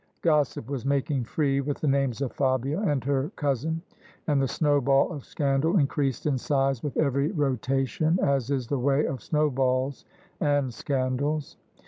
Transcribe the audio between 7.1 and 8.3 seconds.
rota tion,